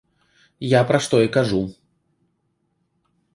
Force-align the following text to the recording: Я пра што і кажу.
Я 0.67 0.79
пра 0.91 1.01
што 1.07 1.19
і 1.25 1.31
кажу. 1.37 1.59